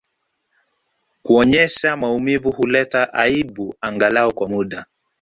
[1.23, 4.85] Kuonyesha maumivu huleta aibu angalau kwa muda